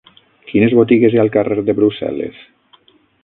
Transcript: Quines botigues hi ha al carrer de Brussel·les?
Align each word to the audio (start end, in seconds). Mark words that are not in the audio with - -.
Quines 0.51 0.73
botigues 0.77 1.13
hi 1.13 1.19
ha 1.19 1.25
al 1.27 1.31
carrer 1.37 1.59
de 1.69 1.77
Brussel·les? 1.81 2.43